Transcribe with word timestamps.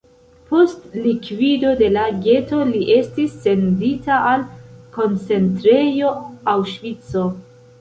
Post 0.51 0.85
likvido 1.01 1.73
de 1.81 1.89
la 1.97 2.05
geto 2.27 2.61
li 2.71 2.81
estis 2.95 3.37
sendita 3.43 4.17
al 4.31 4.47
koncentrejo 4.97 6.15
Aŭŝvico. 6.57 7.29